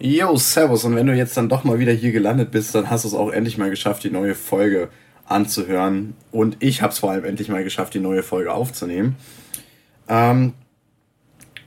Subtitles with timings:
[0.00, 0.84] Yo, Servus.
[0.84, 3.14] Und wenn du jetzt dann doch mal wieder hier gelandet bist, dann hast du es
[3.14, 4.88] auch endlich mal geschafft, die neue Folge
[5.26, 6.14] anzuhören.
[6.32, 9.14] Und ich habe es vor allem endlich mal geschafft, die neue Folge aufzunehmen.
[10.08, 10.52] Ähm,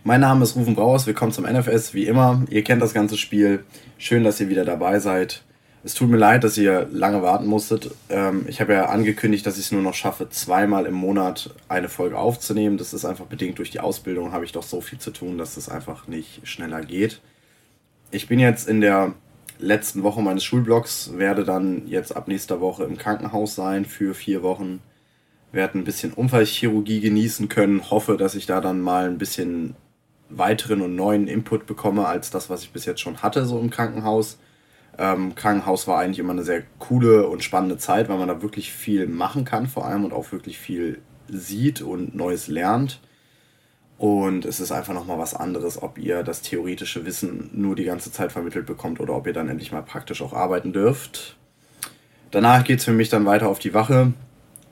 [0.04, 2.43] mein Name ist Rufen Brauers, willkommen zum NFS, wie immer.
[2.50, 3.63] Ihr kennt das ganze Spiel.
[3.97, 5.43] Schön, dass ihr wieder dabei seid.
[5.84, 7.91] Es tut mir leid, dass ihr lange warten musstet.
[8.09, 11.89] Ähm, ich habe ja angekündigt, dass ich es nur noch schaffe, zweimal im Monat eine
[11.89, 12.78] Folge aufzunehmen.
[12.78, 15.56] Das ist einfach bedingt durch die Ausbildung, habe ich doch so viel zu tun, dass
[15.56, 17.21] es einfach nicht schneller geht
[18.11, 19.14] ich bin jetzt in der
[19.60, 24.42] letzten Woche meines Schulblocks, werde dann jetzt ab nächster Woche im Krankenhaus sein für vier
[24.42, 24.82] Wochen,
[25.51, 29.75] werde ein bisschen Unfallchirurgie genießen können, hoffe, dass ich da dann mal ein bisschen
[30.29, 33.70] weiteren und neuen Input bekomme als das, was ich bis jetzt schon hatte, so im
[33.70, 34.38] Krankenhaus.
[34.99, 38.73] Ähm, Krankenhaus war eigentlich immer eine sehr coole und spannende Zeit, weil man da wirklich
[38.73, 40.99] viel machen kann, vor allem und auch wirklich viel
[41.30, 42.99] sieht und Neues lernt.
[43.97, 48.11] Und es ist einfach nochmal was anderes, ob ihr das theoretische Wissen nur die ganze
[48.11, 51.38] Zeit vermittelt bekommt oder ob ihr dann endlich mal praktisch auch arbeiten dürft.
[52.31, 54.11] Danach geht es für mich dann weiter auf die Wache.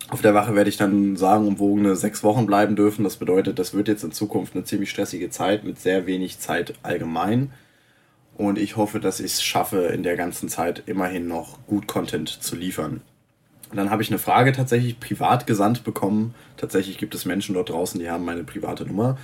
[0.10, 3.06] Auf der Wache werde ich dann sagen, umwogene sechs Wochen bleiben dürfen.
[3.06, 6.74] Das bedeutet, das wird jetzt in Zukunft eine ziemlich stressige Zeit mit sehr wenig Zeit
[6.84, 7.52] allgemein.
[8.38, 12.30] Und ich hoffe, dass ich es schaffe, in der ganzen Zeit immerhin noch gut Content
[12.30, 13.02] zu liefern.
[13.74, 16.36] Dann habe ich eine Frage tatsächlich privat gesandt bekommen.
[16.56, 19.18] Tatsächlich gibt es Menschen dort draußen, die haben meine private Nummer.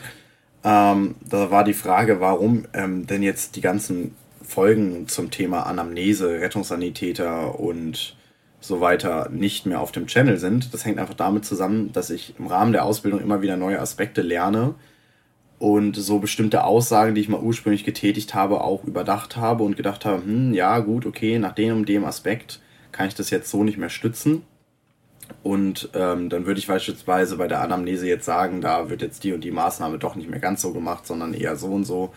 [0.63, 6.41] Ähm, da war die Frage, warum ähm, denn jetzt die ganzen Folgen zum Thema Anamnese,
[6.41, 8.15] Rettungssanitäter und
[8.59, 10.73] so weiter nicht mehr auf dem Channel sind.
[10.73, 14.21] Das hängt einfach damit zusammen, dass ich im Rahmen der Ausbildung immer wieder neue Aspekte
[14.21, 14.75] lerne
[15.63, 20.03] und so bestimmte Aussagen, die ich mal ursprünglich getätigt habe, auch überdacht habe und gedacht
[20.03, 22.59] habe, hm, ja gut, okay, nach dem und dem Aspekt
[22.91, 24.41] kann ich das jetzt so nicht mehr stützen.
[25.41, 29.31] Und ähm, dann würde ich beispielsweise bei der Anamnese jetzt sagen, da wird jetzt die
[29.31, 32.11] und die Maßnahme doch nicht mehr ganz so gemacht, sondern eher so und so.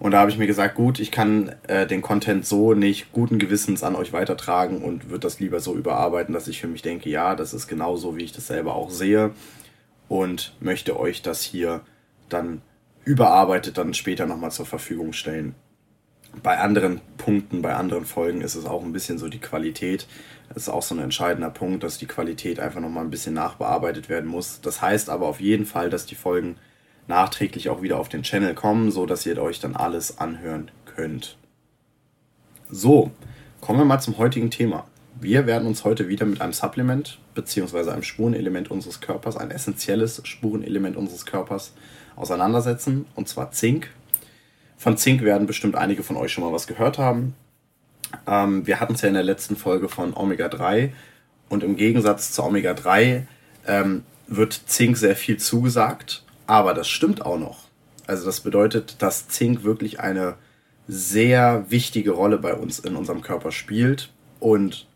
[0.00, 3.38] Und da habe ich mir gesagt, gut, ich kann äh, den Content so nicht guten
[3.38, 7.08] Gewissens an euch weitertragen und würde das lieber so überarbeiten, dass ich für mich denke,
[7.08, 9.30] ja, das ist genau so, wie ich das selber auch sehe.
[10.08, 11.82] Und möchte euch das hier
[12.28, 12.60] dann
[13.04, 15.54] überarbeitet dann später nochmal zur Verfügung stellen
[16.42, 20.06] bei anderen Punkten, bei anderen Folgen ist es auch ein bisschen so die Qualität.
[20.48, 24.08] Das ist auch so ein entscheidender Punkt, dass die Qualität einfach nochmal ein bisschen nachbearbeitet
[24.08, 24.60] werden muss.
[24.60, 26.56] Das heißt aber auf jeden Fall, dass die Folgen
[27.06, 31.36] nachträglich auch wieder auf den Channel kommen, so dass ihr euch dann alles anhören könnt.
[32.70, 33.10] So,
[33.60, 34.86] kommen wir mal zum heutigen Thema.
[35.20, 37.90] Wir werden uns heute wieder mit einem Supplement bzw.
[37.90, 41.74] einem Spurenelement unseres Körpers, ein essentielles Spurenelement unseres Körpers
[42.16, 43.90] auseinandersetzen, und zwar Zink.
[44.76, 47.34] Von Zink werden bestimmt einige von euch schon mal was gehört haben.
[48.26, 50.90] Ähm, wir hatten es ja in der letzten Folge von Omega-3
[51.48, 53.22] und im Gegensatz zu Omega-3
[53.66, 57.64] ähm, wird Zink sehr viel zugesagt, aber das stimmt auch noch.
[58.06, 60.34] Also das bedeutet, dass Zink wirklich eine
[60.88, 64.86] sehr wichtige Rolle bei uns in unserem Körper spielt und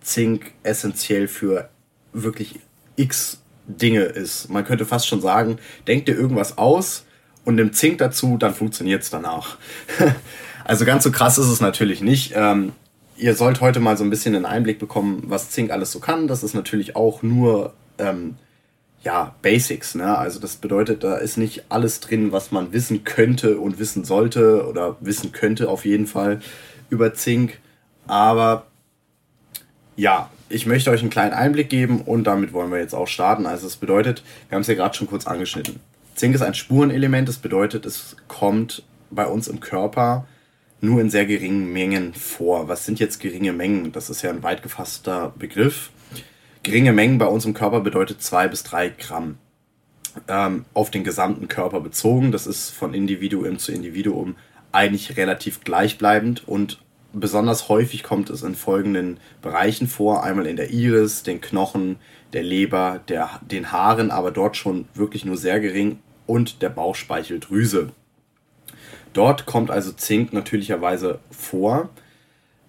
[0.00, 1.70] Zink essentiell für
[2.12, 2.60] wirklich
[2.96, 3.40] x
[3.76, 4.50] Dinge ist.
[4.50, 7.04] Man könnte fast schon sagen, denkt dir irgendwas aus,
[7.44, 9.56] und nimmt Zink dazu, dann funktioniert es danach.
[10.64, 12.32] also ganz so krass ist es natürlich nicht.
[12.36, 12.72] Ähm,
[13.16, 16.28] ihr sollt heute mal so ein bisschen einen Einblick bekommen, was Zink alles so kann.
[16.28, 18.36] Das ist natürlich auch nur ähm,
[19.02, 19.94] ja, Basics.
[19.94, 20.16] Ne?
[20.16, 24.66] Also das bedeutet, da ist nicht alles drin, was man wissen könnte und wissen sollte
[24.68, 26.40] oder wissen könnte auf jeden Fall
[26.90, 27.58] über Zink.
[28.06, 28.66] Aber
[29.96, 33.46] ja, ich möchte euch einen kleinen Einblick geben und damit wollen wir jetzt auch starten.
[33.46, 35.80] Also es bedeutet, wir haben es ja gerade schon kurz angeschnitten.
[36.14, 40.26] Zink ist ein Spurenelement, das bedeutet, es kommt bei uns im Körper
[40.80, 42.68] nur in sehr geringen Mengen vor.
[42.68, 43.92] Was sind jetzt geringe Mengen?
[43.92, 45.90] Das ist ja ein weit gefasster Begriff.
[46.62, 49.38] Geringe Mengen bei uns im Körper bedeutet zwei bis drei Gramm
[50.28, 52.32] ähm, auf den gesamten Körper bezogen.
[52.32, 54.36] Das ist von Individuum zu Individuum
[54.72, 56.80] eigentlich relativ gleichbleibend und
[57.12, 60.22] besonders häufig kommt es in folgenden Bereichen vor.
[60.22, 61.96] Einmal in der Iris, den Knochen,
[62.32, 67.92] der Leber, der, den Haaren, aber dort schon wirklich nur sehr gering und der Bauchspeicheldrüse.
[69.12, 71.88] Dort kommt also Zink natürlicherweise vor.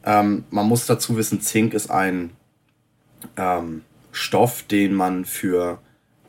[0.04, 2.32] Ähm, man muss dazu wissen, Zink ist ein
[3.38, 5.80] ähm, Stoff, den man für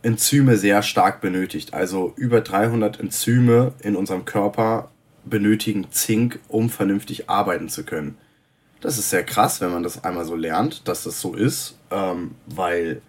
[0.02, 1.72] Enzyme sehr stark benötigt.
[1.72, 4.90] Also über 300 Enzyme in unserem Körper
[5.24, 8.16] benötigen Zink, um vernünftig arbeiten zu können.
[8.80, 12.32] Das ist sehr krass, wenn man das einmal so lernt, dass das so ist, ähm,
[12.46, 13.00] weil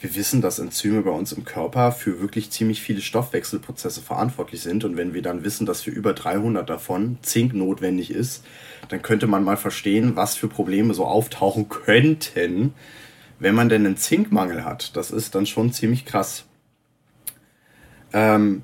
[0.00, 4.84] wir wissen, dass Enzyme bei uns im Körper für wirklich ziemlich viele Stoffwechselprozesse verantwortlich sind.
[4.84, 8.44] Und wenn wir dann wissen, dass für über 300 davon Zink notwendig ist,
[8.88, 12.74] dann könnte man mal verstehen, was für Probleme so auftauchen könnten,
[13.40, 14.96] wenn man denn einen Zinkmangel hat.
[14.96, 16.44] Das ist dann schon ziemlich krass.
[18.12, 18.62] Ähm,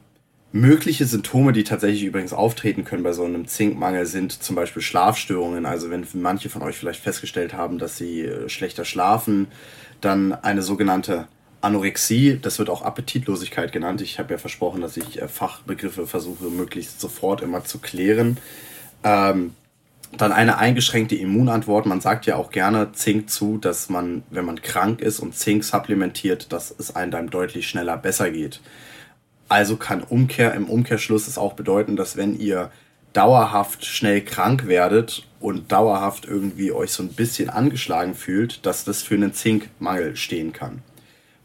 [0.55, 5.67] mögliche Symptome, die tatsächlich übrigens auftreten können bei so einem Zinkmangel, sind zum Beispiel Schlafstörungen.
[5.67, 9.49] Also wenn manche von euch vielleicht festgestellt haben, dass sie äh, schlechter schlafen,
[10.01, 11.27] dann eine sogenannte
[11.61, 14.01] Anorexie, das wird auch Appetitlosigkeit genannt.
[14.01, 18.37] Ich habe ja versprochen, dass ich äh, Fachbegriffe versuche, möglichst sofort immer zu klären.
[19.03, 19.57] Ähm,
[20.17, 21.85] dann eine eingeschränkte Immunantwort.
[21.87, 25.65] Man sagt ja auch gerne Zink zu, dass man, wenn man krank ist und Zink
[25.65, 28.61] supplementiert, dass es einem deutlich schneller besser geht.
[29.49, 32.71] Also kann Umkehr im Umkehrschluss es auch bedeuten, dass wenn ihr
[33.13, 39.03] dauerhaft schnell krank werdet und dauerhaft irgendwie euch so ein bisschen angeschlagen fühlt, dass das
[39.03, 40.83] für einen Zinkmangel stehen kann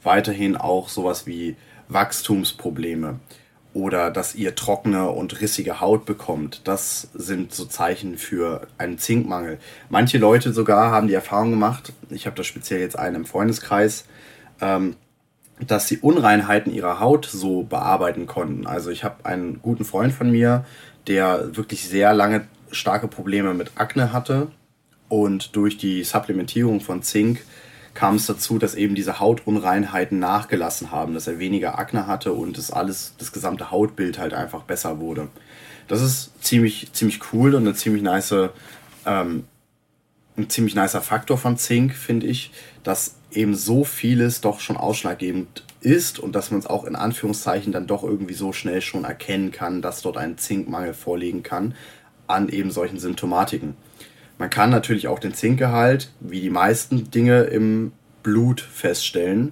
[0.04, 1.56] weiterhin auch sowas wie
[1.90, 3.19] Wachstumsprobleme
[3.74, 6.62] oder dass ihr trockene und rissige Haut bekommt.
[6.68, 9.60] Das sind so Zeichen für einen Zinkmangel.
[9.90, 14.06] Manche Leute sogar haben die Erfahrung gemacht, ich habe da speziell jetzt einen im Freundeskreis,
[14.62, 14.96] ähm,
[15.65, 18.65] dass sie Unreinheiten ihrer Haut so bearbeiten konnten.
[18.65, 20.65] Also ich habe einen guten Freund von mir,
[21.07, 24.47] der wirklich sehr lange starke Probleme mit Akne hatte
[25.09, 27.44] und durch die Supplementierung von Zink
[27.94, 32.57] kam es dazu, dass eben diese Hautunreinheiten nachgelassen haben, dass er weniger Akne hatte und
[32.57, 35.27] das alles, das gesamte Hautbild halt einfach besser wurde.
[35.88, 38.50] Das ist ziemlich, ziemlich cool und eine ziemlich nice,
[39.05, 39.45] ähm,
[40.37, 42.51] ein ziemlich nicer Faktor von Zink, finde ich,
[42.83, 47.71] dass eben so vieles doch schon ausschlaggebend ist und dass man es auch in Anführungszeichen
[47.71, 51.75] dann doch irgendwie so schnell schon erkennen kann, dass dort ein Zinkmangel vorliegen kann
[52.27, 53.75] an eben solchen Symptomatiken.
[54.37, 57.91] Man kann natürlich auch den Zinkgehalt, wie die meisten Dinge im
[58.23, 59.51] Blut, feststellen.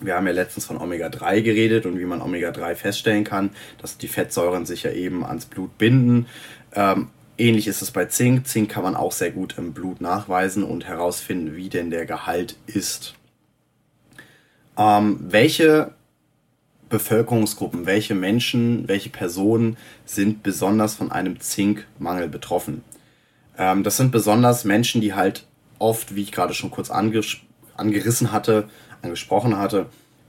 [0.00, 3.50] Wir haben ja letztens von Omega-3 geredet und wie man Omega-3 feststellen kann,
[3.80, 6.26] dass die Fettsäuren sich ja eben ans Blut binden.
[6.74, 7.08] Ähm,
[7.38, 8.46] ähnlich ist es bei Zink.
[8.46, 12.56] Zink kann man auch sehr gut im Blut nachweisen und herausfinden, wie denn der Gehalt
[12.66, 13.14] ist.
[14.76, 15.92] Ähm, welche
[16.88, 22.84] Bevölkerungsgruppen, welche Menschen, welche Personen sind besonders von einem Zinkmangel betroffen?
[23.58, 25.46] Ähm, das sind besonders Menschen, die halt
[25.78, 27.38] oft, wie ich gerade schon kurz anges
[27.76, 28.68] angerissen hatte,
[29.02, 29.86] angesprochen hatte,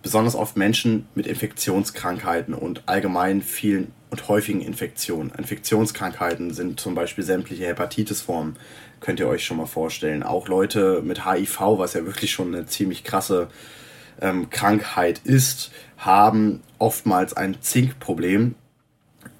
[0.07, 5.33] besonders oft Menschen mit Infektionskrankheiten und allgemein vielen und häufigen Infektionen.
[5.37, 8.55] Infektionskrankheiten sind zum Beispiel sämtliche Hepatitisformen,
[9.01, 10.23] könnt ihr euch schon mal vorstellen.
[10.23, 13.49] Auch Leute mit HIV, was ja wirklich schon eine ziemlich krasse
[14.21, 18.55] ähm, Krankheit ist, haben oftmals ein Zinkproblem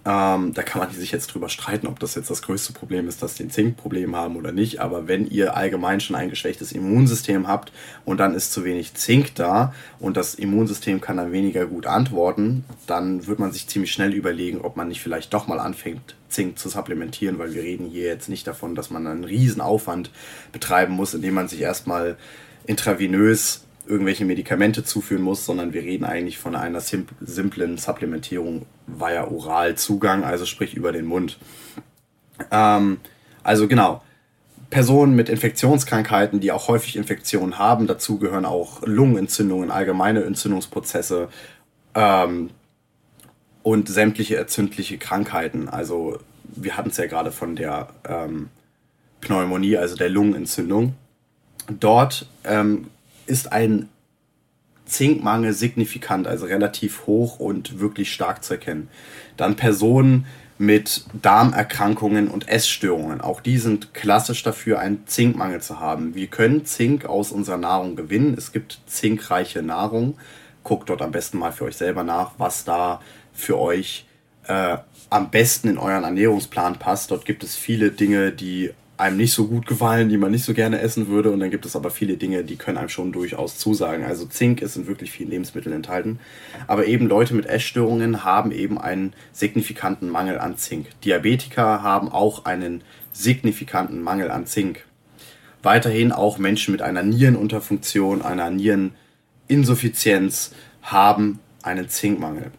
[0.07, 3.21] ähm, da kann man sich jetzt drüber streiten, ob das jetzt das größte Problem ist,
[3.21, 4.79] dass die ein Zinkproblem haben oder nicht.
[4.79, 7.73] Aber wenn ihr allgemein schon ein geschwächtes Immunsystem habt
[8.05, 12.63] und dann ist zu wenig Zink da und das Immunsystem kann dann weniger gut antworten,
[12.85, 16.57] dann wird man sich ziemlich schnell überlegen, ob man nicht vielleicht doch mal anfängt, Zink
[16.57, 20.11] zu supplementieren, weil wir reden hier jetzt nicht davon, dass man einen riesen Aufwand
[20.53, 22.15] betreiben muss, indem man sich erstmal
[22.65, 30.23] intravenös irgendwelche Medikamente zuführen muss, sondern wir reden eigentlich von einer simplen Supplementierung via Oralzugang,
[30.23, 31.37] also sprich über den Mund.
[32.51, 32.97] Ähm,
[33.43, 34.01] also genau,
[34.69, 41.29] Personen mit Infektionskrankheiten, die auch häufig Infektionen haben, dazu gehören auch Lungenentzündungen, allgemeine Entzündungsprozesse
[41.95, 42.49] ähm,
[43.63, 45.69] und sämtliche entzündliche Krankheiten.
[45.69, 48.49] Also wir hatten es ja gerade von der ähm,
[49.21, 50.95] Pneumonie, also der Lungenentzündung.
[51.69, 52.87] Dort ähm,
[53.27, 53.89] ist ein
[54.85, 58.89] Zinkmangel signifikant, also relativ hoch und wirklich stark zu erkennen.
[59.35, 60.25] Dann Personen
[60.57, 63.21] mit Darmerkrankungen und Essstörungen.
[63.21, 66.15] Auch die sind klassisch dafür, einen Zinkmangel zu haben.
[66.15, 68.33] Wir können Zink aus unserer Nahrung gewinnen.
[68.35, 70.17] Es gibt zinkreiche Nahrung.
[70.63, 73.01] Guckt dort am besten mal für euch selber nach, was da
[73.33, 74.05] für euch
[74.47, 74.77] äh,
[75.09, 77.11] am besten in euren Ernährungsplan passt.
[77.11, 80.55] Dort gibt es viele Dinge, die einem nicht so gut gefallen, die man nicht so
[80.55, 81.31] gerne essen würde.
[81.31, 84.03] Und dann gibt es aber viele Dinge, die können einem schon durchaus zusagen.
[84.03, 86.19] Also Zink ist in wirklich vielen Lebensmitteln enthalten.
[86.65, 90.87] Aber eben Leute mit Essstörungen haben eben einen signifikanten Mangel an Zink.
[91.01, 94.83] Diabetiker haben auch einen signifikanten Mangel an Zink.
[95.61, 102.51] Weiterhin auch Menschen mit einer Nierenunterfunktion, einer Niereninsuffizienz haben einen Zinkmangel.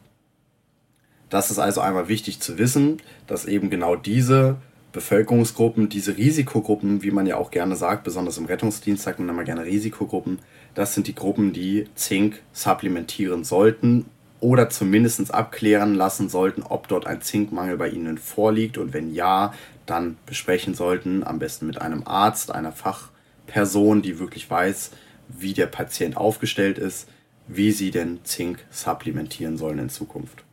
[1.31, 4.57] Das ist also einmal wichtig zu wissen, dass eben genau diese
[4.93, 9.45] Bevölkerungsgruppen, diese Risikogruppen, wie man ja auch gerne sagt, besonders im Rettungsdienst sagt man immer
[9.45, 10.39] gerne Risikogruppen,
[10.75, 14.07] das sind die Gruppen, die Zink supplementieren sollten
[14.41, 19.53] oder zumindest abklären lassen sollten, ob dort ein Zinkmangel bei ihnen vorliegt und wenn ja,
[19.85, 24.91] dann besprechen sollten, am besten mit einem Arzt, einer Fachperson, die wirklich weiß,
[25.29, 27.09] wie der Patient aufgestellt ist,
[27.47, 30.45] wie sie denn Zink supplementieren sollen in Zukunft.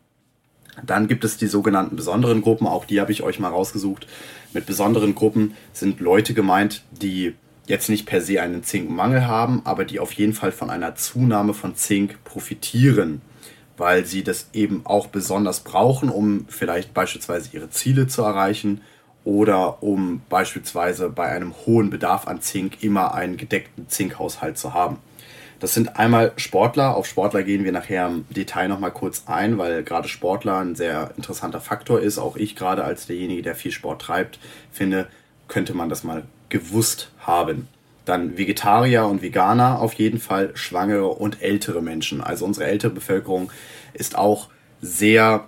[0.83, 4.07] Dann gibt es die sogenannten besonderen Gruppen, auch die habe ich euch mal rausgesucht.
[4.53, 7.33] Mit besonderen Gruppen sind Leute gemeint, die
[7.67, 11.53] jetzt nicht per se einen Zinkmangel haben, aber die auf jeden Fall von einer Zunahme
[11.53, 13.21] von Zink profitieren,
[13.77, 18.81] weil sie das eben auch besonders brauchen, um vielleicht beispielsweise ihre Ziele zu erreichen
[19.23, 24.97] oder um beispielsweise bei einem hohen Bedarf an Zink immer einen gedeckten Zinkhaushalt zu haben.
[25.59, 26.95] Das sind einmal Sportler.
[26.95, 31.11] Auf Sportler gehen wir nachher im Detail nochmal kurz ein, weil gerade Sportler ein sehr
[31.17, 32.17] interessanter Faktor ist.
[32.17, 34.39] Auch ich gerade als derjenige, der viel Sport treibt,
[34.71, 35.07] finde,
[35.47, 37.67] könnte man das mal gewusst haben.
[38.05, 42.21] Dann Vegetarier und Veganer auf jeden Fall, Schwangere und ältere Menschen.
[42.21, 43.51] Also unsere ältere Bevölkerung
[43.93, 44.49] ist auch
[44.81, 45.47] sehr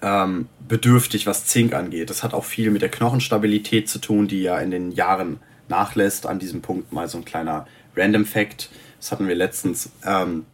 [0.00, 2.10] ähm, bedürftig, was Zink angeht.
[2.10, 6.26] Das hat auch viel mit der Knochenstabilität zu tun, die ja in den Jahren nachlässt.
[6.26, 8.70] An diesem Punkt mal so ein kleiner Random Fact.
[8.98, 9.90] Das hatten wir letztens.
[10.04, 10.46] Ähm,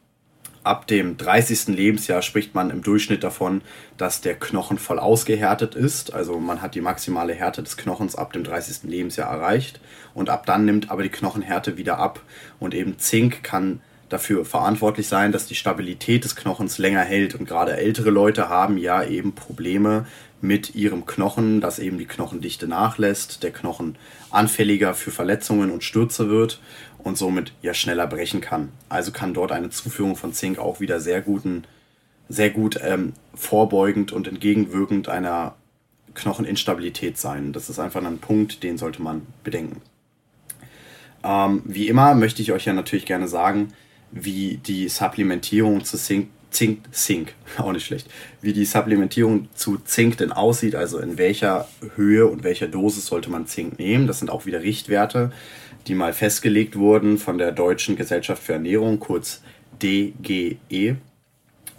[0.62, 1.68] ab dem 30.
[1.68, 3.62] Lebensjahr spricht man im Durchschnitt davon,
[3.96, 6.12] dass der Knochen voll ausgehärtet ist.
[6.12, 8.84] Also man hat die maximale Härte des Knochens ab dem 30.
[8.84, 9.80] Lebensjahr erreicht.
[10.14, 12.20] Und ab dann nimmt aber die Knochenhärte wieder ab.
[12.58, 17.34] Und eben Zink kann dafür verantwortlich sein, dass die Stabilität des Knochens länger hält.
[17.34, 20.06] Und gerade ältere Leute haben ja eben Probleme
[20.40, 23.96] mit ihrem Knochen, dass eben die Knochendichte nachlässt, der Knochen
[24.30, 26.60] anfälliger für Verletzungen und Stürze wird
[26.98, 28.70] und somit ja schneller brechen kann.
[28.88, 31.64] Also kann dort eine Zuführung von Zink auch wieder sehr guten,
[32.28, 35.54] sehr gut ähm, vorbeugend und entgegenwirkend einer
[36.14, 37.52] Knocheninstabilität sein.
[37.52, 39.82] Das ist einfach ein Punkt, den sollte man bedenken.
[41.24, 43.72] Ähm, wie immer möchte ich euch ja natürlich gerne sagen,
[44.14, 48.08] wie die Supplementierung zu Zink, Zink, Zink, auch nicht schlecht,
[48.40, 53.30] wie die Supplementierung zu Zink denn aussieht, also in welcher Höhe und welcher Dosis sollte
[53.30, 54.06] man Zink nehmen.
[54.06, 55.32] Das sind auch wieder Richtwerte,
[55.88, 59.42] die mal festgelegt wurden von der Deutschen Gesellschaft für Ernährung, kurz
[59.82, 60.96] DGE.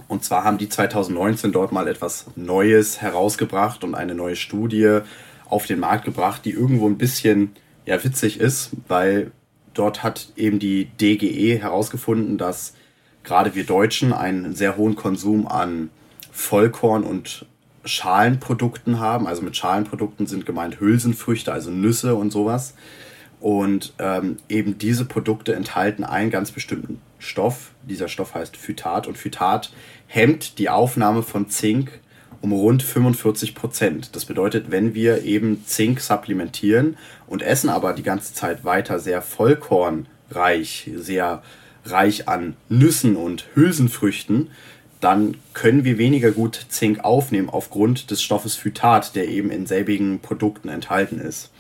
[0.08, 5.00] Und zwar haben die 2019 dort mal etwas Neues herausgebracht und eine neue Studie
[5.46, 9.32] auf den Markt gebracht, die irgendwo ein bisschen ja, witzig ist, weil
[9.76, 12.74] dort hat eben die DGE herausgefunden, dass
[13.24, 15.90] gerade wir Deutschen einen sehr hohen Konsum an
[16.32, 17.46] Vollkorn und
[17.84, 19.28] Schalenprodukten haben.
[19.28, 22.74] Also mit Schalenprodukten sind gemeint Hülsenfrüchte, also Nüsse und sowas.
[23.40, 27.72] Und ähm, eben diese Produkte enthalten einen ganz bestimmten Stoff.
[27.84, 29.72] Dieser Stoff heißt Phytat und Phytat
[30.08, 32.00] hemmt die Aufnahme von Zink
[32.42, 34.16] um rund 45 Prozent.
[34.16, 39.22] Das bedeutet, wenn wir eben Zink supplementieren und essen aber die ganze Zeit weiter sehr
[39.22, 41.44] vollkornreich, sehr
[41.86, 44.50] reich an Nüssen und Hülsenfrüchten,
[45.02, 50.20] dann können wir weniger gut Zink aufnehmen aufgrund des Stoffes Phytat, der eben in selbigen
[50.20, 51.52] Produkten enthalten ist.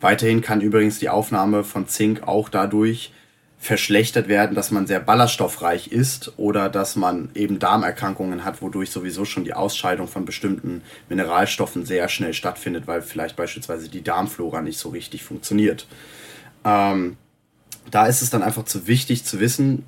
[0.00, 3.12] Weiterhin kann übrigens die Aufnahme von Zink auch dadurch
[3.58, 9.24] verschlechtert werden, dass man sehr ballaststoffreich ist oder dass man eben Darmerkrankungen hat, wodurch sowieso
[9.24, 14.78] schon die Ausscheidung von bestimmten Mineralstoffen sehr schnell stattfindet, weil vielleicht beispielsweise die Darmflora nicht
[14.78, 15.86] so richtig funktioniert.
[16.64, 17.16] Ähm,
[17.90, 19.84] da ist es dann einfach zu wichtig zu wissen,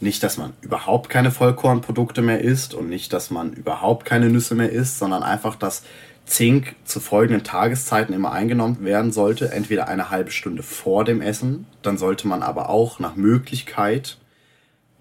[0.00, 4.56] nicht, dass man überhaupt keine Vollkornprodukte mehr isst und nicht, dass man überhaupt keine Nüsse
[4.56, 5.84] mehr isst, sondern einfach, dass
[6.24, 9.52] Zink zu folgenden Tageszeiten immer eingenommen werden sollte.
[9.52, 14.18] Entweder eine halbe Stunde vor dem Essen, dann sollte man aber auch nach Möglichkeit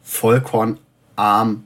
[0.03, 1.63] vollkornarm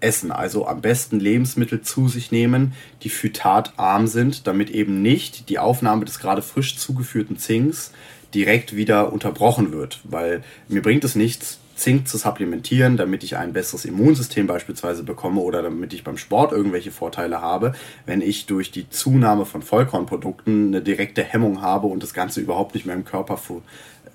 [0.00, 0.32] essen.
[0.32, 6.04] Also am besten Lebensmittel zu sich nehmen, die phytatarm sind, damit eben nicht die Aufnahme
[6.04, 7.92] des gerade frisch zugeführten Zinks
[8.34, 10.00] direkt wieder unterbrochen wird.
[10.04, 15.40] Weil mir bringt es nichts, Zink zu supplementieren, damit ich ein besseres Immunsystem beispielsweise bekomme
[15.40, 17.72] oder damit ich beim Sport irgendwelche Vorteile habe,
[18.06, 22.74] wenn ich durch die Zunahme von Vollkornprodukten eine direkte Hemmung habe und das Ganze überhaupt
[22.74, 23.36] nicht mehr im Körper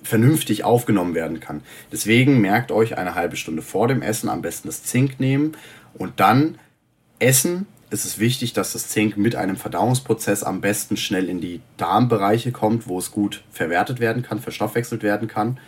[0.02, 1.62] vernünftig aufgenommen werden kann.
[1.92, 5.58] Deswegen merkt euch eine halbe Stunde vor dem Essen am besten das Zink nehmen
[5.94, 6.60] und dann
[7.20, 7.66] essen.
[7.90, 12.54] Es ist wichtig, dass das Zink mit einem Verdauungsprozess am besten schnell in die Darmbereiche
[12.54, 15.60] kommt, wo es gut verwertet werden kann, verstoffwechselt werden kann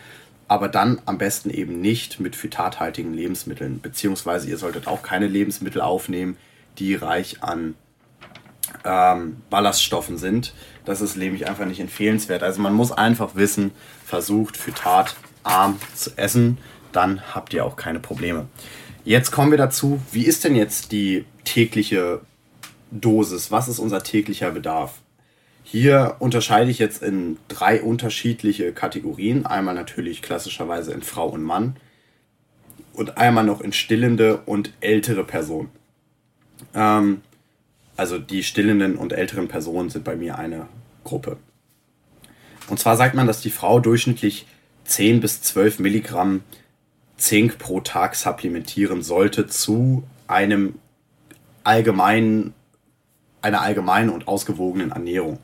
[0.50, 5.80] aber dann am besten eben nicht mit phytathaltigen Lebensmitteln, beziehungsweise ihr solltet auch keine Lebensmittel
[5.80, 6.36] aufnehmen,
[6.76, 7.76] die reich an
[8.84, 10.52] ähm, Ballaststoffen sind.
[10.84, 12.42] Das ist nämlich einfach nicht empfehlenswert.
[12.42, 13.70] Also man muss einfach wissen,
[14.04, 16.58] versucht phytatarm zu essen,
[16.90, 18.48] dann habt ihr auch keine Probleme.
[19.04, 22.22] Jetzt kommen wir dazu, wie ist denn jetzt die tägliche
[22.90, 23.52] Dosis?
[23.52, 24.94] Was ist unser täglicher Bedarf?
[25.72, 29.46] Hier unterscheide ich jetzt in drei unterschiedliche Kategorien.
[29.46, 31.76] Einmal natürlich klassischerweise in Frau und Mann
[32.92, 35.70] und einmal noch in stillende und ältere Personen.
[36.74, 37.20] Ähm,
[37.96, 40.66] also die stillenden und älteren Personen sind bei mir eine
[41.04, 41.36] Gruppe.
[42.68, 44.48] Und zwar sagt man, dass die Frau durchschnittlich
[44.86, 46.42] 10 bis 12 Milligramm
[47.16, 50.80] Zink pro Tag supplementieren sollte zu einem
[51.62, 52.54] allgemeinen,
[53.42, 55.38] einer allgemeinen und ausgewogenen Ernährung.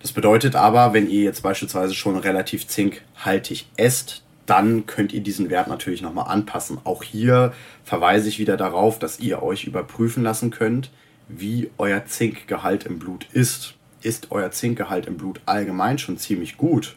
[0.00, 5.50] Das bedeutet aber, wenn ihr jetzt beispielsweise schon relativ zinkhaltig esst, dann könnt ihr diesen
[5.50, 6.78] Wert natürlich nochmal anpassen.
[6.84, 7.52] Auch hier
[7.84, 10.90] verweise ich wieder darauf, dass ihr euch überprüfen lassen könnt,
[11.28, 13.74] wie euer Zinkgehalt im Blut ist.
[14.02, 16.96] Ist euer Zinkgehalt im Blut allgemein schon ziemlich gut,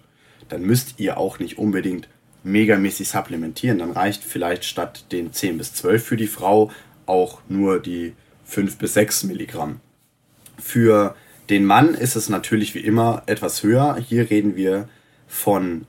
[0.49, 2.09] dann müsst ihr auch nicht unbedingt
[2.43, 3.79] megamäßig supplementieren.
[3.79, 6.71] Dann reicht vielleicht statt den 10 bis 12 für die Frau
[7.05, 8.13] auch nur die
[8.45, 9.79] 5 bis 6 Milligramm.
[10.59, 11.15] Für
[11.49, 13.97] den Mann ist es natürlich wie immer etwas höher.
[13.97, 14.87] Hier reden wir
[15.27, 15.87] von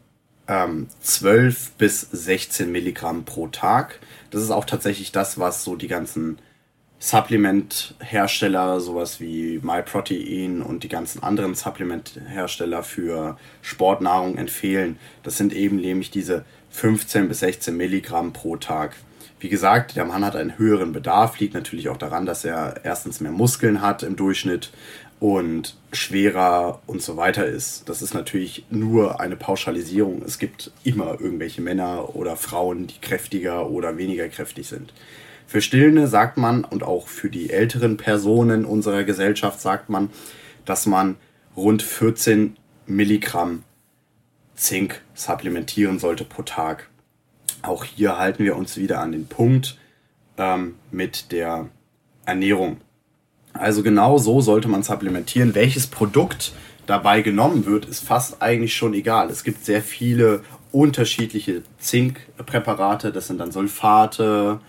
[0.49, 4.01] ähm, 12 bis 16 Milligramm pro Tag.
[4.31, 6.39] Das ist auch tatsächlich das, was so die ganzen
[6.99, 14.99] Supplement-Hersteller, sowas wie MyProtein und die ganzen anderen Supplement-Hersteller für Sportnahrung empfehlen.
[15.23, 18.97] Das sind eben nämlich diese 15 bis 16 Milligramm pro Tag.
[19.41, 23.21] Wie gesagt, der Mann hat einen höheren Bedarf, liegt natürlich auch daran, dass er erstens
[23.21, 24.71] mehr Muskeln hat im Durchschnitt
[25.19, 27.89] und schwerer und so weiter ist.
[27.89, 30.23] Das ist natürlich nur eine Pauschalisierung.
[30.27, 34.93] Es gibt immer irgendwelche Männer oder Frauen, die kräftiger oder weniger kräftig sind.
[35.47, 40.11] Für Stillende sagt man und auch für die älteren Personen unserer Gesellschaft sagt man,
[40.67, 41.17] dass man
[41.57, 43.65] rund 14 Milligramm
[44.55, 46.90] Zink supplementieren sollte pro Tag.
[47.63, 49.79] Auch hier halten wir uns wieder an den Punkt
[50.39, 51.69] ähm, mit der
[52.25, 52.79] Ernährung.
[53.53, 55.55] Also genau so sollte man supplementieren.
[55.55, 56.53] Welches Produkt
[56.87, 59.31] dabei genommen wird, ist fast eigentlich schon egal.
[59.31, 64.61] Es gibt sehr viele unterschiedliche Zinkpräparate, das sind dann Sulfate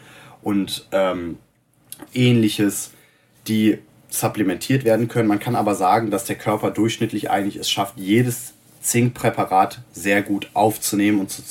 [0.42, 1.38] und ähm,
[2.14, 2.92] ähnliches,
[3.48, 3.78] die
[4.10, 5.28] supplementiert werden können.
[5.28, 10.50] Man kann aber sagen, dass der Körper durchschnittlich eigentlich es schafft, jedes Zinkpräparat sehr gut
[10.54, 11.42] aufzunehmen und zu,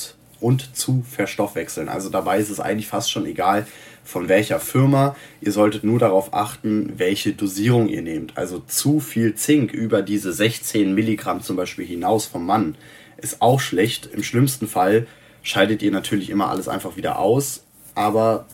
[0.40, 1.88] und zu verstoffwechseln.
[1.88, 3.66] Also dabei ist es eigentlich fast schon egal,
[4.04, 5.16] von welcher Firma.
[5.40, 8.37] Ihr solltet nur darauf achten, welche Dosierung ihr nehmt.
[8.37, 12.76] Also zu viel Zink über diese 16 Milligramm zum Beispiel hinaus vom Mann
[13.18, 14.06] ist auch schlecht.
[14.06, 15.06] Im schlimmsten Fall
[15.42, 18.47] scheidet ihr natürlich immer alles einfach wieder aus, aber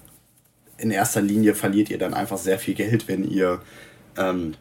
[0.79, 3.61] in erster Linie verliert ihr dann einfach sehr viel Geld, wenn ihr
[4.17, 4.55] ähm,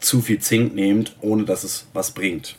[0.00, 2.56] zu viel Zink nehmt, ohne dass es was bringt.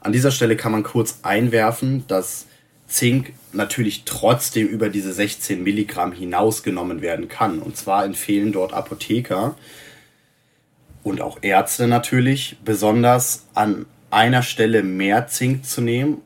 [0.00, 2.46] An dieser Stelle kann man kurz einwerfen, dass
[2.92, 7.60] Zink natürlich trotzdem über diese 16 Milligramm hinausgenommen werden kann.
[7.60, 9.56] Und zwar empfehlen dort Apotheker
[11.02, 16.20] und auch Ärzte natürlich, besonders an einer Stelle mehr Zink zu nehmen.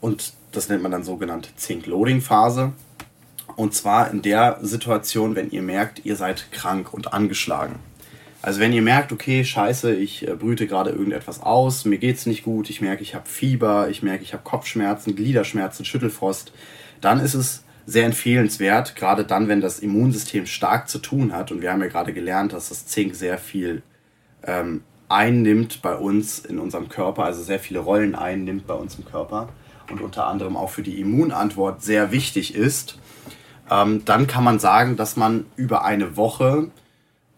[0.00, 2.72] Und das nennt man dann sogenannte Zink-Loading-Phase.
[3.56, 7.76] Und zwar in der Situation, wenn ihr merkt, ihr seid krank und angeschlagen.
[8.44, 12.44] Also wenn ihr merkt, okay, scheiße, ich äh, brüte gerade irgendetwas aus, mir geht's nicht
[12.44, 16.52] gut, ich merke, ich habe Fieber, ich merke, ich habe Kopfschmerzen, Gliederschmerzen, Schüttelfrost,
[17.00, 21.52] dann ist es sehr empfehlenswert, gerade dann, wenn das Immunsystem stark zu tun hat.
[21.52, 23.82] Und wir haben ja gerade gelernt, dass das Zink sehr viel
[24.46, 29.06] ähm, einnimmt bei uns in unserem Körper, also sehr viele Rollen einnimmt bei uns im
[29.06, 29.48] Körper
[29.90, 32.98] und unter anderem auch für die Immunantwort sehr wichtig ist.
[33.70, 36.68] Ähm, dann kann man sagen, dass man über eine Woche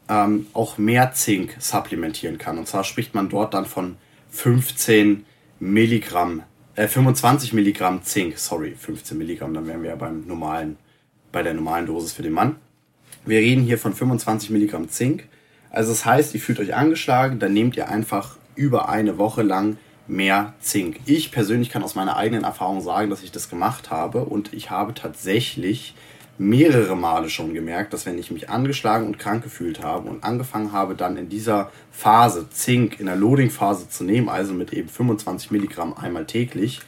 [0.09, 2.59] ähm, auch mehr Zink supplementieren kann.
[2.59, 3.97] Und zwar spricht man dort dann von
[4.31, 5.25] 15
[5.59, 6.43] Milligramm,
[6.75, 10.77] äh, 25 Milligramm Zink, sorry, 15 Milligramm, dann wären wir ja beim normalen,
[11.33, 12.57] bei der normalen Dosis für den Mann.
[13.25, 15.27] Wir reden hier von 25 Milligramm Zink.
[15.71, 19.79] Also das heißt, ihr fühlt euch angeschlagen, dann nehmt ihr einfach über eine Woche lang
[20.07, 21.01] mehr Zink.
[21.07, 24.71] Ich persönlich kann aus meiner eigenen Erfahrung sagen, dass ich das gemacht habe und ich
[24.71, 25.95] habe tatsächlich
[26.39, 30.73] mehrere Male schon gemerkt, dass wenn ich mich angeschlagen und krank gefühlt habe und angefangen
[30.73, 35.51] habe, dann in dieser Phase Zink in der Loading-Phase zu nehmen, also mit eben 25
[35.51, 36.81] Milligramm einmal täglich,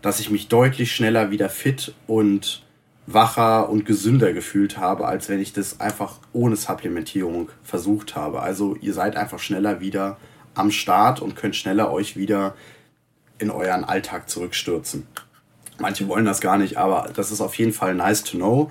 [0.00, 2.64] dass ich mich deutlich schneller wieder fit und
[3.06, 8.40] wacher und gesünder gefühlt habe, als wenn ich das einfach ohne Supplementierung versucht habe.
[8.40, 10.18] Also ihr seid einfach schneller wieder
[10.54, 12.54] am Start und könnt schneller euch wieder
[13.38, 15.06] in euren Alltag zurückstürzen.
[15.78, 18.70] Manche wollen das gar nicht, aber das ist auf jeden Fall nice to know.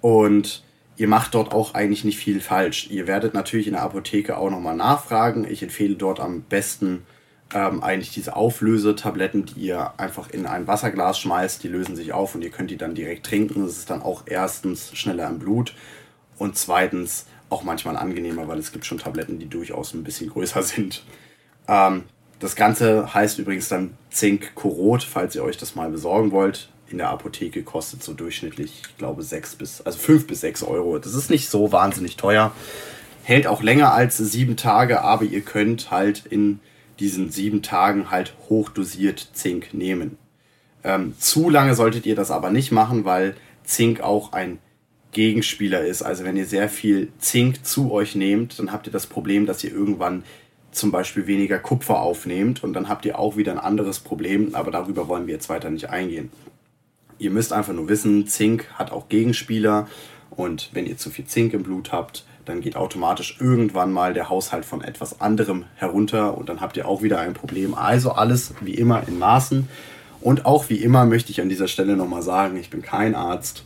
[0.00, 0.62] Und
[0.96, 2.88] ihr macht dort auch eigentlich nicht viel falsch.
[2.90, 5.46] Ihr werdet natürlich in der Apotheke auch nochmal nachfragen.
[5.48, 7.04] Ich empfehle dort am besten
[7.52, 11.62] ähm, eigentlich diese Auflösetabletten, die ihr einfach in ein Wasserglas schmeißt.
[11.62, 13.64] Die lösen sich auf und ihr könnt die dann direkt trinken.
[13.64, 15.74] Das ist dann auch erstens schneller im Blut
[16.38, 20.62] und zweitens auch manchmal angenehmer, weil es gibt schon Tabletten, die durchaus ein bisschen größer
[20.64, 21.04] sind.
[21.68, 22.04] Ähm,
[22.44, 26.68] das Ganze heißt übrigens dann Zink Korot, falls ihr euch das mal besorgen wollt.
[26.90, 30.98] In der Apotheke kostet so durchschnittlich, ich glaube, 6 bis, also 5 bis 6 Euro.
[30.98, 32.52] Das ist nicht so wahnsinnig teuer.
[33.22, 36.60] Hält auch länger als sieben Tage, aber ihr könnt halt in
[37.00, 40.18] diesen sieben Tagen halt hochdosiert Zink nehmen.
[40.84, 44.58] Ähm, zu lange solltet ihr das aber nicht machen, weil Zink auch ein
[45.12, 46.02] Gegenspieler ist.
[46.02, 49.64] Also wenn ihr sehr viel Zink zu euch nehmt, dann habt ihr das Problem, dass
[49.64, 50.24] ihr irgendwann
[50.76, 54.70] zum Beispiel weniger Kupfer aufnehmt und dann habt ihr auch wieder ein anderes Problem, aber
[54.70, 56.30] darüber wollen wir jetzt weiter nicht eingehen.
[57.18, 59.86] Ihr müsst einfach nur wissen, Zink hat auch Gegenspieler
[60.30, 64.28] und wenn ihr zu viel Zink im Blut habt, dann geht automatisch irgendwann mal der
[64.28, 67.74] Haushalt von etwas anderem herunter und dann habt ihr auch wieder ein Problem.
[67.74, 69.68] Also alles wie immer in Maßen.
[70.20, 73.64] Und auch wie immer möchte ich an dieser Stelle nochmal sagen, ich bin kein Arzt.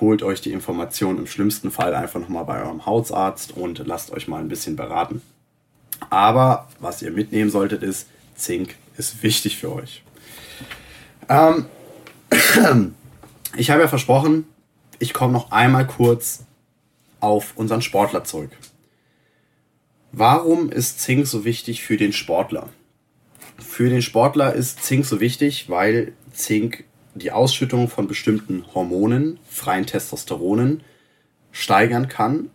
[0.00, 4.28] Holt euch die Information im schlimmsten Fall einfach nochmal bei eurem Hausarzt und lasst euch
[4.28, 5.22] mal ein bisschen beraten.
[6.10, 10.02] Aber was ihr mitnehmen solltet ist, Zink ist wichtig für euch.
[11.28, 11.66] Ähm,
[13.56, 14.46] ich habe ja versprochen,
[14.98, 16.44] ich komme noch einmal kurz
[17.20, 18.50] auf unseren Sportler zurück.
[20.12, 22.68] Warum ist Zink so wichtig für den Sportler?
[23.58, 29.86] Für den Sportler ist Zink so wichtig, weil Zink die Ausschüttung von bestimmten Hormonen, freien
[29.86, 30.82] Testosteronen,
[31.52, 32.50] steigern kann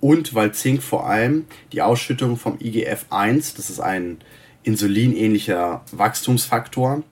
[0.00, 4.18] und weil Zink vor allem die Ausschüttung vom IGF-1, das ist ein
[4.62, 7.02] insulinähnlicher Wachstumsfaktor,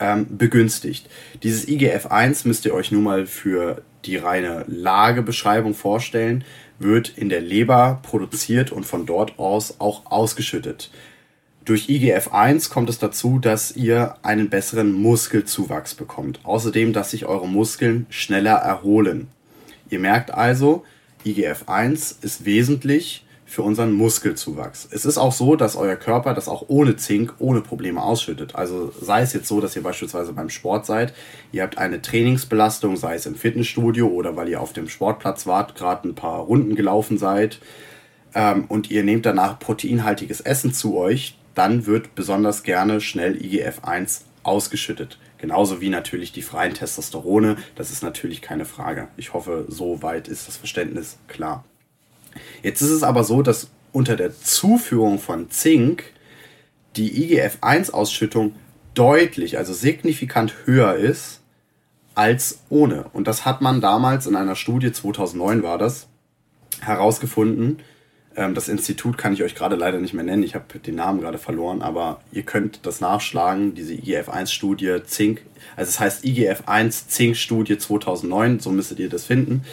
[0.00, 1.08] ähm, begünstigt.
[1.42, 6.44] Dieses IGF-1 müsst ihr euch nun mal für die reine Lagebeschreibung vorstellen,
[6.78, 10.90] wird in der Leber produziert und von dort aus auch ausgeschüttet.
[11.64, 16.38] Durch IGF-1 kommt es dazu, dass ihr einen besseren Muskelzuwachs bekommt.
[16.44, 19.28] Außerdem, dass sich eure Muskeln schneller erholen.
[19.90, 20.84] Ihr merkt also,
[21.26, 24.88] IGF-1 ist wesentlich für unseren Muskelzuwachs.
[24.90, 28.56] Es ist auch so, dass euer Körper das auch ohne Zink, ohne Probleme ausschüttet.
[28.56, 31.14] Also sei es jetzt so, dass ihr beispielsweise beim Sport seid,
[31.52, 35.76] ihr habt eine Trainingsbelastung, sei es im Fitnessstudio oder weil ihr auf dem Sportplatz wart,
[35.76, 37.60] gerade ein paar Runden gelaufen seid
[38.34, 44.22] ähm, und ihr nehmt danach proteinhaltiges Essen zu euch, dann wird besonders gerne schnell IGF-1
[44.42, 45.18] ausgeschüttet.
[45.38, 49.08] Genauso wie natürlich die freien Testosterone, das ist natürlich keine Frage.
[49.16, 51.64] Ich hoffe, so weit ist das Verständnis klar.
[52.62, 56.04] Jetzt ist es aber so, dass unter der Zuführung von Zink
[56.96, 58.54] die IGF-1-Ausschüttung
[58.94, 61.40] deutlich, also signifikant höher ist
[62.14, 63.04] als ohne.
[63.12, 66.08] Und das hat man damals in einer Studie, 2009 war das,
[66.80, 67.78] herausgefunden.
[68.36, 71.20] Ähm, das Institut kann ich euch gerade leider nicht mehr nennen, ich habe den Namen
[71.20, 75.42] gerade verloren, aber ihr könnt das nachschlagen, diese IGF-1-Studie Zink,
[75.74, 79.64] also es heißt IGF-1-Zink-Studie 2009, so müsstet ihr das finden.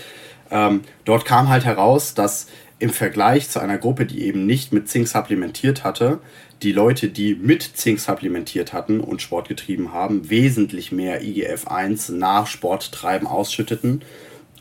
[0.49, 2.47] Ähm, dort kam halt heraus, dass
[2.80, 6.19] im Vergleich zu einer Gruppe, die eben nicht mit Zink supplementiert hatte,
[6.63, 12.47] die Leute, die mit Zink supplementiert hatten und Sport getrieben haben, wesentlich mehr IGF-1 nach
[12.47, 14.02] Sporttreiben ausschütteten,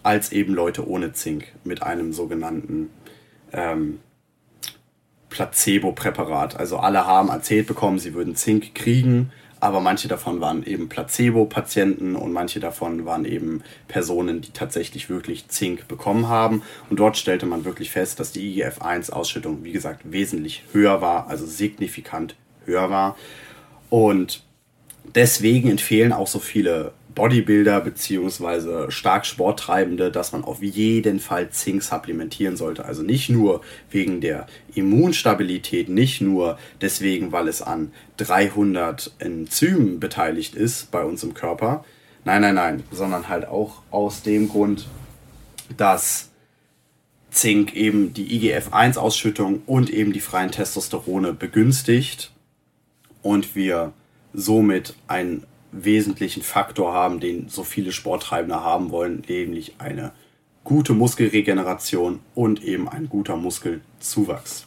[0.03, 2.91] als eben Leute ohne Zink mit einem sogenannten
[3.53, 4.01] ähm,
[5.31, 6.57] Placebo-Präparat.
[6.57, 12.17] Also alle haben erzählt bekommen, sie würden Zink kriegen, aber manche davon waren eben Placebo-Patienten
[12.17, 16.63] und manche davon waren eben Personen, die tatsächlich wirklich Zink bekommen haben.
[16.91, 21.47] Und dort stellte man wirklich fest, dass die IGF-1-Ausschüttung, wie gesagt, wesentlich höher war, also
[21.47, 22.35] signifikant
[22.67, 23.17] höher war.
[23.89, 24.43] Und
[25.15, 31.83] deswegen empfehlen auch so viele Bodybuilder beziehungsweise stark Sporttreibende, dass man auf jeden Fall Zink
[31.83, 32.85] supplementieren sollte.
[32.85, 40.55] Also nicht nur wegen der Immunstabilität, nicht nur deswegen, weil es an 300 Enzymen beteiligt
[40.55, 41.85] ist bei uns im Körper.
[42.25, 44.87] Nein, nein, nein, sondern halt auch aus dem Grund,
[45.77, 46.31] dass
[47.31, 52.33] Zink eben die IGF-1-Ausschüttung und eben die freien Testosterone begünstigt
[53.23, 53.93] und wir
[54.35, 60.13] somit ein wesentlichen Faktor haben, den so viele Sporttreibende haben wollen, nämlich eine
[60.65, 64.67] gute Muskelregeneration und eben ein guter Muskelzuwachs.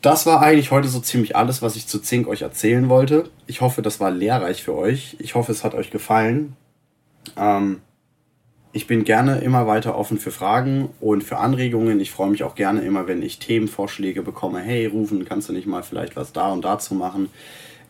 [0.00, 3.30] Das war eigentlich heute so ziemlich alles, was ich zu Zink euch erzählen wollte.
[3.46, 5.16] Ich hoffe, das war lehrreich für euch.
[5.18, 6.56] Ich hoffe, es hat euch gefallen.
[7.38, 7.80] Ähm,
[8.72, 12.00] ich bin gerne immer weiter offen für Fragen und für Anregungen.
[12.00, 14.60] Ich freue mich auch gerne immer, wenn ich Themenvorschläge bekomme.
[14.60, 17.30] Hey, rufen, kannst du nicht mal vielleicht was da und dazu machen?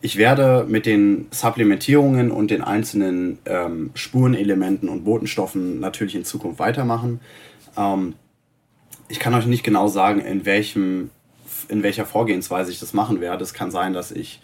[0.05, 6.59] Ich werde mit den Supplementierungen und den einzelnen ähm, Spurenelementen und Botenstoffen natürlich in Zukunft
[6.59, 7.21] weitermachen.
[7.75, 8.13] Ähm,
[9.07, 11.09] ich kann euch nicht genau sagen, in, welchem,
[11.69, 13.43] in welcher Vorgehensweise ich das machen werde.
[13.43, 14.41] Es kann sein, dass ich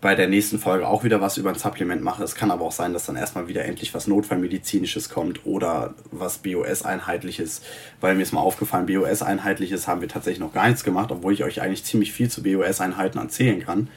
[0.00, 2.22] bei der nächsten Folge auch wieder was über ein Supplement mache.
[2.22, 6.38] Es kann aber auch sein, dass dann erstmal wieder endlich was Notfallmedizinisches kommt oder was
[6.38, 7.62] BOS-einheitliches,
[8.00, 11.42] weil mir ist mal aufgefallen, BOS-einheitliches haben wir tatsächlich noch gar nichts gemacht, obwohl ich
[11.42, 13.88] euch eigentlich ziemlich viel zu BOS-Einheiten erzählen kann.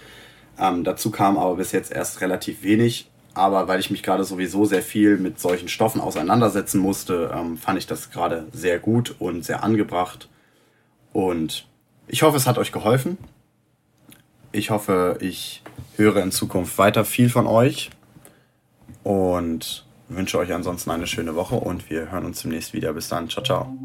[0.60, 3.10] Ähm, dazu kam aber bis jetzt erst relativ wenig.
[3.34, 7.78] Aber weil ich mich gerade sowieso sehr viel mit solchen Stoffen auseinandersetzen musste, ähm, fand
[7.78, 10.28] ich das gerade sehr gut und sehr angebracht.
[11.13, 11.67] Und
[12.08, 13.17] ich hoffe, es hat euch geholfen.
[14.52, 15.62] Ich hoffe, ich
[15.98, 17.91] höre in Zukunft weiter viel von euch
[19.04, 22.93] und wünsche euch ansonsten eine schöne Woche und wir hören uns demnächst wieder.
[22.93, 23.30] Bis dann.
[23.30, 23.78] Ciao, ciao.